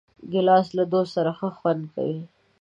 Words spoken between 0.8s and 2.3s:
دوست سره ښه خوند کوي.